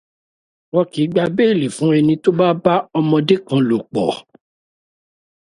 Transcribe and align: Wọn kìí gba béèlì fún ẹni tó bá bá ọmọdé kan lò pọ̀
Wọn 0.71 0.87
kìí 0.91 1.05
gba 1.13 1.23
béèlì 1.35 1.67
fún 1.75 1.91
ẹni 1.97 2.13
tó 2.23 2.29
bá 2.39 2.47
bá 2.63 2.73
ọmọdé 2.97 3.35
kan 3.47 3.61
lò 3.69 3.77
pọ̀ 3.93 4.11